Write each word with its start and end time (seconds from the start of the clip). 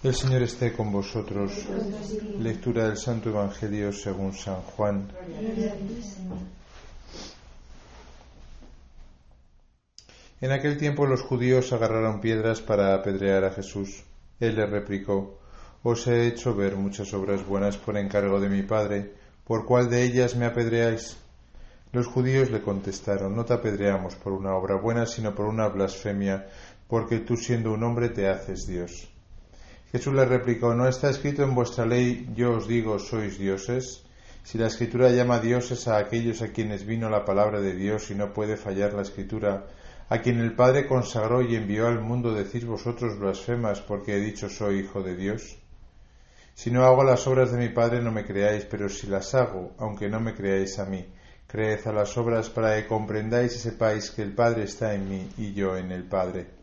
El 0.00 0.14
Señor 0.14 0.42
esté 0.42 0.72
con 0.74 0.92
vosotros. 0.92 1.66
Lectura 2.38 2.86
del 2.86 2.96
Santo 2.96 3.30
Evangelio 3.30 3.92
según 3.92 4.32
San 4.32 4.62
Juan. 4.62 5.08
En 10.40 10.52
aquel 10.52 10.78
tiempo 10.78 11.04
los 11.04 11.22
judíos 11.22 11.72
agarraron 11.72 12.20
piedras 12.20 12.60
para 12.60 12.94
apedrear 12.94 13.44
a 13.44 13.50
Jesús. 13.50 14.04
Él 14.38 14.54
les 14.54 14.70
replicó, 14.70 15.40
Os 15.82 16.06
he 16.06 16.28
hecho 16.28 16.54
ver 16.54 16.76
muchas 16.76 17.12
obras 17.12 17.44
buenas 17.44 17.76
por 17.76 17.96
encargo 17.96 18.38
de 18.38 18.48
mi 18.48 18.62
Padre, 18.62 19.14
¿por 19.44 19.66
cuál 19.66 19.90
de 19.90 20.04
ellas 20.04 20.36
me 20.36 20.46
apedreáis? 20.46 21.16
Los 21.90 22.06
judíos 22.06 22.52
le 22.52 22.62
contestaron, 22.62 23.34
No 23.34 23.44
te 23.44 23.54
apedreamos 23.54 24.14
por 24.14 24.32
una 24.32 24.54
obra 24.54 24.76
buena, 24.76 25.06
sino 25.06 25.34
por 25.34 25.46
una 25.46 25.66
blasfemia, 25.66 26.46
porque 26.86 27.18
tú 27.18 27.36
siendo 27.36 27.72
un 27.72 27.82
hombre 27.82 28.10
te 28.10 28.28
haces 28.28 28.64
Dios. 28.64 29.08
Jesús 29.90 30.12
le 30.12 30.26
replicó, 30.26 30.74
¿no 30.74 30.86
está 30.86 31.08
escrito 31.08 31.42
en 31.42 31.54
vuestra 31.54 31.86
ley, 31.86 32.28
yo 32.34 32.52
os 32.52 32.68
digo, 32.68 32.98
sois 32.98 33.38
dioses? 33.38 34.04
Si 34.44 34.58
la 34.58 34.66
escritura 34.66 35.10
llama 35.10 35.40
dioses 35.40 35.88
a 35.88 35.96
aquellos 35.96 36.42
a 36.42 36.48
quienes 36.48 36.84
vino 36.84 37.08
la 37.08 37.24
palabra 37.24 37.60
de 37.60 37.74
Dios 37.74 38.10
y 38.10 38.14
no 38.14 38.34
puede 38.34 38.58
fallar 38.58 38.92
la 38.92 39.02
escritura, 39.02 39.66
a 40.10 40.18
quien 40.18 40.40
el 40.40 40.54
Padre 40.54 40.86
consagró 40.86 41.40
y 41.40 41.56
envió 41.56 41.86
al 41.86 42.00
mundo, 42.00 42.34
decís 42.34 42.66
vosotros 42.66 43.18
blasfemas 43.18 43.80
porque 43.80 44.16
he 44.16 44.20
dicho 44.20 44.50
soy 44.50 44.80
hijo 44.80 45.02
de 45.02 45.16
Dios. 45.16 45.58
Si 46.54 46.70
no 46.70 46.84
hago 46.84 47.02
las 47.02 47.26
obras 47.26 47.52
de 47.52 47.58
mi 47.58 47.70
Padre 47.70 48.02
no 48.02 48.12
me 48.12 48.26
creáis, 48.26 48.66
pero 48.66 48.90
si 48.90 49.06
las 49.06 49.34
hago, 49.34 49.72
aunque 49.78 50.10
no 50.10 50.20
me 50.20 50.34
creáis 50.34 50.78
a 50.78 50.84
mí, 50.84 51.06
creed 51.46 51.86
a 51.86 51.92
las 51.92 52.14
obras 52.18 52.50
para 52.50 52.76
que 52.76 52.86
comprendáis 52.86 53.56
y 53.56 53.58
sepáis 53.58 54.10
que 54.10 54.20
el 54.20 54.34
Padre 54.34 54.64
está 54.64 54.92
en 54.92 55.08
mí 55.08 55.30
y 55.38 55.54
yo 55.54 55.78
en 55.78 55.92
el 55.92 56.04
Padre. 56.04 56.57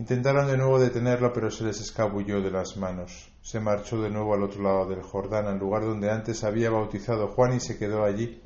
Intentaron 0.00 0.46
de 0.46 0.56
nuevo 0.56 0.78
detenerlo, 0.78 1.30
pero 1.30 1.50
se 1.50 1.62
les 1.62 1.78
escabulló 1.78 2.40
de 2.40 2.50
las 2.50 2.78
manos. 2.78 3.30
Se 3.42 3.60
marchó 3.60 4.00
de 4.00 4.08
nuevo 4.08 4.32
al 4.32 4.42
otro 4.42 4.62
lado 4.62 4.88
del 4.88 5.02
Jordán, 5.02 5.46
al 5.46 5.58
lugar 5.58 5.82
donde 5.82 6.10
antes 6.10 6.42
había 6.42 6.70
bautizado 6.70 7.28
Juan, 7.28 7.54
y 7.54 7.60
se 7.60 7.76
quedó 7.76 8.02
allí. 8.02 8.40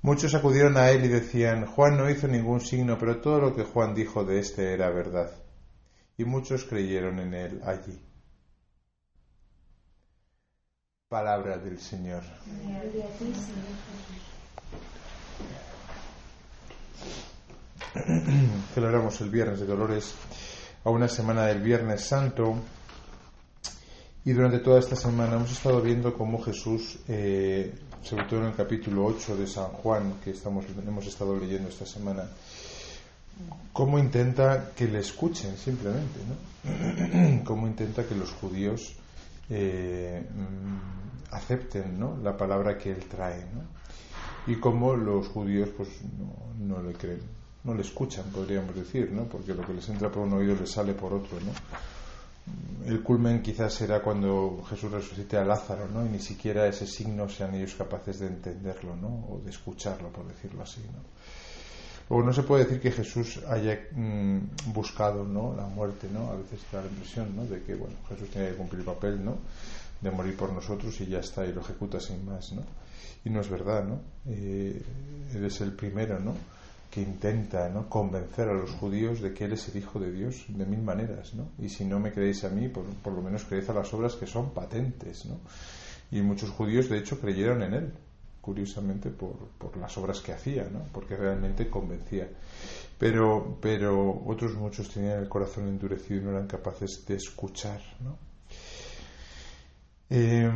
Muchos 0.00 0.32
acudieron 0.32 0.76
a 0.76 0.92
él 0.92 1.04
y 1.04 1.08
decían, 1.08 1.66
Juan 1.66 1.96
no 1.96 2.08
hizo 2.08 2.28
ningún 2.28 2.60
signo, 2.60 2.98
pero 3.00 3.20
todo 3.20 3.40
lo 3.40 3.52
que 3.52 3.64
Juan 3.64 3.96
dijo 3.96 4.22
de 4.22 4.38
éste 4.38 4.72
era 4.72 4.90
verdad. 4.90 5.32
Y 6.16 6.22
muchos 6.22 6.64
creyeron 6.66 7.18
en 7.18 7.34
él 7.34 7.60
allí. 7.64 8.00
Palabra 11.08 11.58
del 11.58 11.80
Señor. 11.80 12.22
Celebramos 18.72 19.20
el 19.20 19.30
Viernes 19.30 19.58
de 19.58 19.66
Dolores 19.66 20.14
a 20.84 20.90
una 20.90 21.08
semana 21.08 21.46
del 21.46 21.60
Viernes 21.60 22.02
Santo. 22.02 22.56
Y 24.24 24.32
durante 24.32 24.58
toda 24.58 24.78
esta 24.78 24.96
semana 24.96 25.36
hemos 25.36 25.50
estado 25.50 25.80
viendo 25.80 26.14
cómo 26.14 26.42
Jesús, 26.42 26.98
eh, 27.08 27.72
sobre 28.02 28.24
todo 28.24 28.40
en 28.40 28.46
el 28.46 28.54
capítulo 28.54 29.06
8 29.06 29.36
de 29.36 29.46
San 29.46 29.68
Juan, 29.68 30.14
que 30.22 30.30
estamos, 30.30 30.64
hemos 30.86 31.06
estado 31.06 31.38
leyendo 31.38 31.68
esta 31.68 31.86
semana, 31.86 32.24
cómo 33.72 33.98
intenta 33.98 34.72
que 34.76 34.86
le 34.86 34.98
escuchen 34.98 35.56
simplemente, 35.56 36.20
¿no? 36.28 37.44
cómo 37.44 37.66
intenta 37.66 38.04
que 38.04 38.14
los 38.14 38.30
judíos 38.32 38.94
eh, 39.48 40.22
mm, 40.22 41.34
acepten 41.34 41.98
¿no? 41.98 42.18
la 42.22 42.36
palabra 42.36 42.76
que 42.76 42.90
él 42.90 43.04
trae, 43.06 43.42
y 44.46 44.56
cómo 44.56 44.94
los 44.94 45.28
judíos 45.28 45.70
pues 45.74 45.88
no, 46.18 46.76
no 46.76 46.82
le 46.82 46.92
creen 46.92 47.39
no 47.64 47.74
le 47.74 47.82
escuchan, 47.82 48.24
podríamos 48.32 48.74
decir, 48.74 49.10
¿no? 49.12 49.24
Porque 49.24 49.54
lo 49.54 49.66
que 49.66 49.74
les 49.74 49.88
entra 49.88 50.10
por 50.10 50.22
un 50.22 50.32
oído 50.32 50.54
les 50.54 50.70
sale 50.70 50.94
por 50.94 51.12
otro, 51.12 51.38
¿no? 51.40 51.52
El 52.86 53.02
culmen 53.02 53.42
quizás 53.42 53.74
será 53.74 54.02
cuando 54.02 54.64
Jesús 54.68 54.90
resucite 54.90 55.36
a 55.36 55.44
Lázaro, 55.44 55.88
¿no? 55.88 56.04
Y 56.06 56.08
ni 56.08 56.18
siquiera 56.18 56.66
ese 56.66 56.86
signo 56.86 57.28
sean 57.28 57.54
ellos 57.54 57.74
capaces 57.74 58.18
de 58.20 58.28
entenderlo, 58.28 58.96
¿no? 58.96 59.08
O 59.30 59.40
de 59.44 59.50
escucharlo, 59.50 60.10
por 60.10 60.26
decirlo 60.26 60.62
así, 60.62 60.80
¿no? 60.80 61.00
Luego 62.08 62.26
no 62.26 62.32
se 62.32 62.42
puede 62.42 62.64
decir 62.64 62.80
que 62.80 62.90
Jesús 62.90 63.40
haya 63.46 63.78
mm, 63.92 64.72
buscado, 64.72 65.24
¿no? 65.24 65.54
La 65.54 65.66
muerte, 65.66 66.08
¿no? 66.12 66.30
A 66.30 66.36
veces 66.36 66.60
da 66.72 66.80
la 66.80 66.88
impresión, 66.88 67.36
¿no? 67.36 67.44
De 67.44 67.62
que, 67.62 67.74
bueno, 67.74 67.94
Jesús 68.08 68.30
tiene 68.30 68.48
que 68.48 68.56
cumplir 68.56 68.84
papel, 68.84 69.24
¿no? 69.24 69.36
De 70.00 70.10
morir 70.10 70.36
por 70.36 70.52
nosotros 70.52 70.98
y 71.02 71.06
ya 71.06 71.20
está, 71.20 71.44
y 71.44 71.52
lo 71.52 71.60
ejecuta 71.60 72.00
sin 72.00 72.24
más, 72.24 72.52
¿no? 72.52 72.62
Y 73.24 73.30
no 73.30 73.40
es 73.40 73.48
verdad, 73.48 73.84
¿no? 73.84 74.00
Eh, 74.26 74.82
él 75.34 75.44
es 75.44 75.60
el 75.60 75.72
primero, 75.72 76.18
¿no? 76.18 76.34
Que 76.90 77.00
intenta 77.00 77.68
¿no? 77.68 77.88
convencer 77.88 78.48
a 78.48 78.52
los 78.52 78.72
judíos 78.72 79.20
de 79.20 79.32
que 79.32 79.44
Él 79.44 79.52
es 79.52 79.68
el 79.68 79.76
Hijo 79.76 80.00
de 80.00 80.10
Dios 80.10 80.44
de 80.48 80.66
mil 80.66 80.82
maneras. 80.82 81.34
¿no? 81.34 81.50
Y 81.58 81.68
si 81.68 81.84
no 81.84 82.00
me 82.00 82.10
creéis 82.10 82.44
a 82.44 82.50
mí, 82.50 82.68
por, 82.68 82.84
por 82.84 83.12
lo 83.12 83.22
menos 83.22 83.44
creéis 83.44 83.68
a 83.70 83.74
las 83.74 83.94
obras 83.94 84.16
que 84.16 84.26
son 84.26 84.50
patentes. 84.50 85.24
¿no? 85.26 85.38
Y 86.10 86.20
muchos 86.20 86.50
judíos, 86.50 86.88
de 86.88 86.98
hecho, 86.98 87.20
creyeron 87.20 87.62
en 87.62 87.74
Él, 87.74 87.92
curiosamente, 88.40 89.10
por, 89.10 89.36
por 89.56 89.76
las 89.76 89.96
obras 89.98 90.20
que 90.20 90.32
hacía, 90.32 90.64
¿no? 90.64 90.82
porque 90.92 91.16
realmente 91.16 91.70
convencía. 91.70 92.28
Pero, 92.98 93.58
pero 93.60 94.22
otros 94.26 94.56
muchos 94.56 94.90
tenían 94.92 95.20
el 95.20 95.28
corazón 95.28 95.68
endurecido 95.68 96.20
y 96.20 96.24
no 96.24 96.30
eran 96.30 96.48
capaces 96.48 97.04
de 97.06 97.14
escuchar. 97.14 97.80
¿no? 98.00 98.18
Eh, 100.10 100.50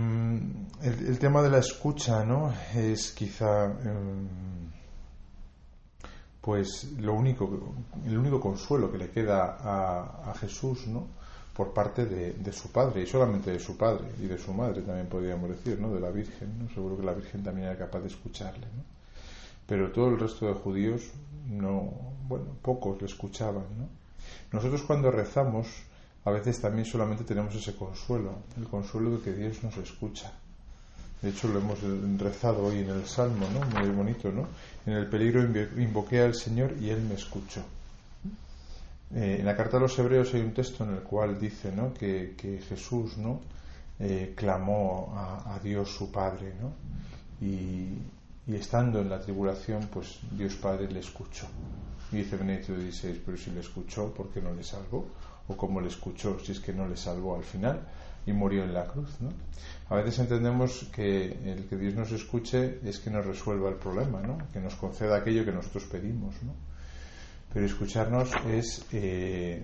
el, 0.83 1.19
tema 1.21 1.41
de 1.43 1.51
la 1.51 1.59
escucha 1.59 2.25
¿no? 2.25 2.53
es 2.75 3.13
quizá... 3.13 3.67
Eh, 3.67 4.83
pues 6.45 6.93
lo 7.01 7.15
único, 7.15 7.49
el 8.05 8.19
único 8.19 8.39
consuelo 8.39 8.93
que 8.93 8.99
le 8.99 9.11
queda 9.11 9.57
a, 9.61 10.35
Jesús, 10.35 10.87
¿no? 10.89 11.07
por 11.55 11.73
parte 11.73 12.05
de, 12.05 12.33
de, 12.35 12.53
su 12.53 12.71
padre, 12.71 13.03
y 13.03 13.07
solamente 13.07 13.51
de 13.51 13.59
su 13.59 13.79
padre, 13.79 14.09
y 14.21 14.27
de 14.27 14.37
su 14.37 14.53
madre 14.53 14.83
también 14.83 15.07
podríamos 15.07 15.49
decir, 15.49 15.81
¿no? 15.81 15.95
de 15.95 16.01
la 16.01 16.11
Virgen, 16.11 16.59
¿no? 16.59 16.69
seguro 16.75 16.99
que 16.99 17.05
la 17.05 17.15
Virgen 17.15 17.43
también 17.43 17.69
era 17.69 17.79
capaz 17.79 18.01
de 18.01 18.09
escucharle, 18.09 18.67
¿no? 18.77 18.83
pero 19.67 19.91
todo 19.91 20.09
el 20.09 20.19
resto 20.19 20.47
de 20.47 20.53
judíos, 20.53 21.13
no, 21.49 21.91
bueno, 22.29 22.47
pocos 22.61 23.01
le 23.01 23.07
escuchaban. 23.07 23.65
¿no? 23.79 23.89
Nosotros 24.53 24.83
cuando 24.83 25.11
rezamos, 25.11 25.67
a 26.27 26.31
veces 26.31 26.61
también 26.61 26.85
solamente 26.85 27.25
tenemos 27.25 27.55
ese 27.55 27.75
consuelo, 27.75 28.35
el 28.59 28.69
consuelo 28.69 29.13
de 29.13 29.23
que 29.23 29.33
Dios 29.33 29.63
nos 29.63 29.79
escucha, 29.79 30.33
de 31.25 31.31
hecho, 31.31 31.49
lo 31.49 31.59
hemos 31.59 31.79
rezado 32.19 32.67
hoy 32.67 32.81
en 32.81 32.91
el 32.91 33.07
Salmo, 33.07 33.47
¿no? 33.49 33.81
Muy 33.81 33.89
bonito, 33.89 34.31
¿no? 34.31 34.47
En 34.85 34.93
el 34.93 35.07
peligro 35.07 35.43
invoqué 35.81 36.21
al 36.21 36.35
Señor 36.35 36.75
y 36.79 36.91
Él 36.91 37.01
me 37.01 37.15
escuchó. 37.15 37.63
Eh, 39.15 39.39
en 39.41 39.47
la 39.47 39.57
carta 39.57 39.79
a 39.79 39.81
los 39.81 39.99
Hebreos 39.99 40.35
hay 40.35 40.43
un 40.43 40.53
texto 40.53 40.85
en 40.85 40.91
el 40.91 40.99
cual 41.01 41.41
dice, 41.41 41.73
¿no? 41.73 41.95
Que, 41.95 42.35
Jesús, 42.69 43.17
¿no? 43.17 43.41
Eh, 43.99 44.35
clamó 44.37 45.15
a, 45.17 45.59
Dios 45.61 45.97
su 45.97 46.13
Padre, 46.13 46.53
¿no? 46.61 46.75
Y, 47.41 47.97
y, 48.47 48.55
estando 48.57 49.01
en 49.01 49.09
la 49.09 49.19
tribulación, 49.19 49.89
pues 49.91 50.19
Dios 50.31 50.57
Padre 50.57 50.93
le 50.93 51.01
escuchó. 51.01 51.47
Y 52.13 52.17
dice 52.17 52.37
Benedicto 52.37 52.75
XVI, 52.75 53.23
pero 53.25 53.39
si 53.39 53.51
le 53.51 53.61
escuchó, 53.61 54.13
¿por 54.13 54.29
qué 54.29 54.43
no 54.43 54.53
le 54.53 54.63
salvó? 54.63 55.07
O 55.49 55.57
cómo 55.57 55.81
le 55.81 55.89
escuchó 55.89 56.39
si 56.39 56.53
es 56.53 56.61
que 56.61 56.73
no 56.73 56.89
le 56.89 56.97
salvó 56.97 57.37
al 57.37 57.45
final 57.45 57.81
y 58.27 58.33
murió 58.33 58.65
en 58.65 58.73
la 58.73 58.87
cruz. 58.87 59.21
¿no? 59.21 59.31
A 59.91 59.97
veces 59.97 60.19
entendemos 60.21 60.87
que 60.93 61.27
el 61.27 61.67
que 61.69 61.77
Dios 61.77 61.95
nos 61.95 62.11
escuche 62.13 62.81
es 62.85 62.99
que 62.99 63.11
nos 63.11 63.27
resuelva 63.27 63.69
el 63.69 63.77
problema, 63.77 64.21
¿no? 64.21 64.39
que 64.53 64.61
nos 64.61 64.75
conceda 64.77 65.17
aquello 65.17 65.45
que 65.45 65.53
nosotros 65.53 65.85
pedimos. 65.85 66.35
¿no? 66.43 66.53
Pero 67.53 67.67
escucharnos 67.67 68.31
es 68.49 68.85
eh, 68.93 69.63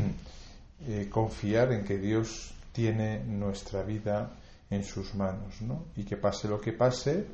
eh, 0.88 1.08
confiar 1.10 1.72
en 1.72 1.84
que 1.84 1.98
Dios 1.98 2.54
tiene 2.72 3.22
nuestra 3.24 3.82
vida 3.82 4.32
en 4.70 4.82
sus 4.84 5.14
manos 5.14 5.62
¿no? 5.62 5.84
y 5.96 6.04
que 6.04 6.16
pase 6.16 6.48
lo 6.48 6.60
que 6.60 6.72
pase, 6.72 7.26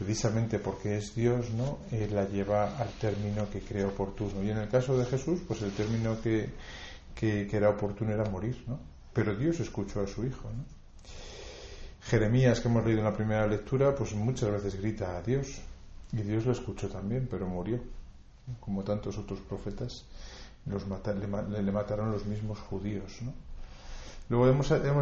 precisamente 0.00 0.58
porque 0.58 0.96
es 0.96 1.14
Dios, 1.14 1.50
¿no? 1.50 1.80
Él 1.92 2.14
la 2.14 2.26
lleva 2.26 2.78
al 2.78 2.88
término 2.94 3.50
que 3.50 3.60
cree 3.60 3.84
oportuno. 3.84 4.42
Y 4.42 4.48
en 4.48 4.56
el 4.56 4.68
caso 4.68 4.96
de 4.96 5.04
Jesús, 5.04 5.40
pues 5.46 5.60
el 5.60 5.72
término 5.72 6.18
que, 6.22 6.48
que, 7.14 7.46
que 7.46 7.56
era 7.56 7.68
oportuno 7.68 8.10
era 8.10 8.24
morir, 8.24 8.64
¿no? 8.66 8.80
Pero 9.12 9.36
Dios 9.36 9.60
escuchó 9.60 10.00
a 10.00 10.06
su 10.06 10.24
hijo. 10.24 10.48
¿no? 10.48 10.64
Jeremías, 12.00 12.60
que 12.60 12.68
hemos 12.68 12.82
leído 12.82 13.00
en 13.00 13.04
la 13.04 13.14
primera 13.14 13.46
lectura, 13.46 13.94
pues 13.94 14.14
muchas 14.14 14.50
veces 14.50 14.80
grita 14.80 15.18
a 15.18 15.22
Dios. 15.22 15.60
Y 16.12 16.22
Dios 16.22 16.46
lo 16.46 16.52
escuchó 16.52 16.88
también, 16.88 17.28
pero 17.30 17.46
murió. 17.46 17.78
Como 18.58 18.82
tantos 18.82 19.18
otros 19.18 19.40
profetas, 19.40 20.06
los 20.64 20.84
le, 20.88 21.62
le, 21.62 21.72
mataron 21.72 22.10
los 22.10 22.24
mismos 22.24 22.58
judíos. 22.58 23.18
¿no? 23.20 23.34
Luego 24.30 24.46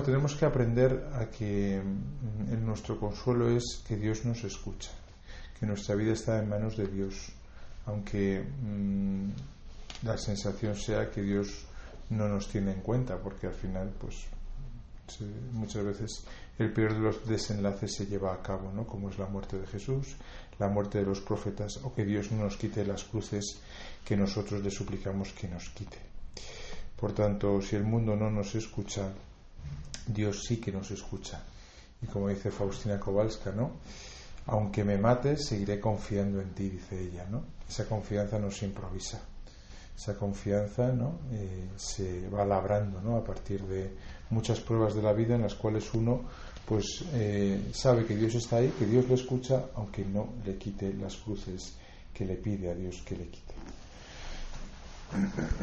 tenemos 0.02 0.34
que 0.36 0.46
aprender 0.46 1.10
a 1.12 1.26
que 1.26 1.82
mm, 1.82 2.64
nuestro 2.64 2.98
consuelo 2.98 3.50
es 3.50 3.84
que 3.86 3.96
Dios 3.96 4.24
nos 4.24 4.42
escucha, 4.42 4.90
que 5.60 5.66
nuestra 5.66 5.94
vida 5.94 6.14
está 6.14 6.38
en 6.38 6.48
manos 6.48 6.78
de 6.78 6.86
Dios, 6.86 7.28
aunque 7.84 8.42
mmm, 8.42 9.28
la 10.02 10.16
sensación 10.16 10.74
sea 10.76 11.10
que 11.10 11.20
Dios 11.20 11.66
no 12.08 12.26
nos 12.26 12.48
tiene 12.48 12.72
en 12.72 12.80
cuenta 12.80 13.18
porque 13.18 13.48
al 13.48 13.52
final 13.52 13.92
pues 14.00 14.16
se, 15.08 15.24
muchas 15.52 15.84
veces 15.84 16.24
el 16.58 16.72
peor 16.72 16.94
de 16.94 17.00
los 17.00 17.26
desenlaces 17.26 17.96
se 17.96 18.06
lleva 18.06 18.32
a 18.32 18.42
cabo 18.42 18.72
¿no? 18.72 18.86
como 18.86 19.10
es 19.10 19.18
la 19.18 19.26
muerte 19.26 19.58
de 19.58 19.66
Jesús 19.66 20.16
la 20.58 20.68
muerte 20.68 20.98
de 20.98 21.04
los 21.04 21.20
profetas 21.20 21.80
o 21.82 21.94
que 21.94 22.06
Dios 22.06 22.32
no 22.32 22.44
nos 22.44 22.56
quite 22.56 22.86
las 22.86 23.04
cruces 23.04 23.60
que 24.06 24.16
nosotros 24.16 24.62
le 24.62 24.70
suplicamos 24.70 25.32
que 25.34 25.48
nos 25.48 25.68
quite 25.70 26.17
Por 26.98 27.12
tanto, 27.12 27.60
si 27.62 27.76
el 27.76 27.84
mundo 27.84 28.16
no 28.16 28.30
nos 28.30 28.54
escucha, 28.54 29.12
Dios 30.06 30.44
sí 30.46 30.56
que 30.58 30.72
nos 30.72 30.90
escucha. 30.90 31.42
Y 32.02 32.06
como 32.06 32.28
dice 32.28 32.50
Faustina 32.50 32.98
Kowalska, 32.98 33.52
¿no? 33.52 33.72
Aunque 34.46 34.82
me 34.82 34.96
mates, 34.98 35.46
seguiré 35.46 35.78
confiando 35.78 36.40
en 36.40 36.54
ti, 36.54 36.70
dice 36.70 37.00
ella, 37.00 37.26
¿no? 37.30 37.42
Esa 37.68 37.86
confianza 37.86 38.38
no 38.38 38.50
se 38.50 38.64
improvisa. 38.64 39.20
Esa 39.96 40.16
confianza 40.16 40.92
¿no? 40.92 41.18
Eh, 41.32 41.70
se 41.76 42.28
va 42.28 42.44
labrando 42.44 43.00
¿no? 43.00 43.16
a 43.16 43.24
partir 43.24 43.62
de 43.64 43.90
muchas 44.30 44.60
pruebas 44.60 44.94
de 44.94 45.02
la 45.02 45.12
vida 45.12 45.34
en 45.34 45.42
las 45.42 45.54
cuales 45.54 45.92
uno 45.92 46.22
pues 46.64 47.04
eh, 47.14 47.70
sabe 47.72 48.04
que 48.04 48.14
Dios 48.14 48.34
está 48.34 48.58
ahí, 48.58 48.72
que 48.78 48.86
Dios 48.86 49.08
le 49.08 49.14
escucha, 49.14 49.66
aunque 49.74 50.04
no 50.04 50.34
le 50.44 50.56
quite 50.56 50.92
las 50.92 51.16
cruces 51.16 51.74
que 52.12 52.26
le 52.26 52.36
pide 52.36 52.70
a 52.70 52.74
Dios 52.74 53.02
que 53.06 53.16
le 53.16 53.28
quite. 53.28 53.54